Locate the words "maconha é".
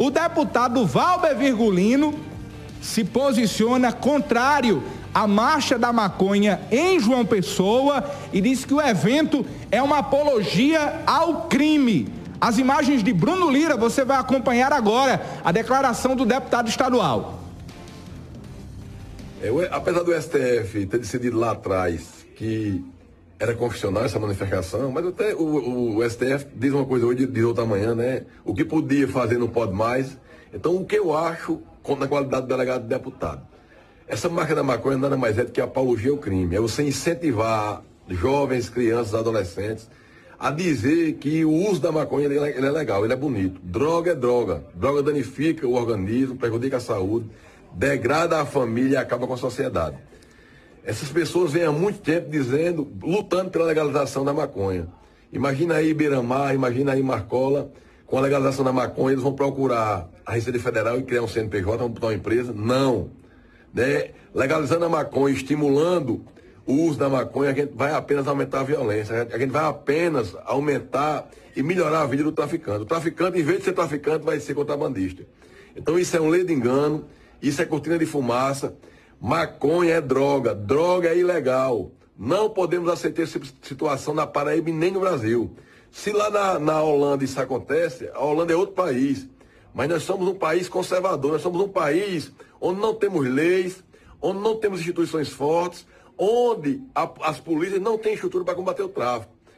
79.20-80.00